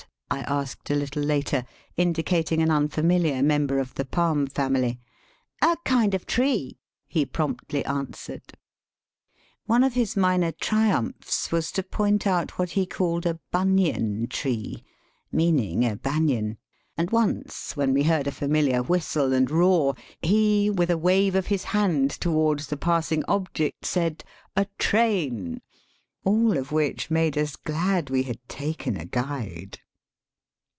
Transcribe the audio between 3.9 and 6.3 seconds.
the palm family." A kind of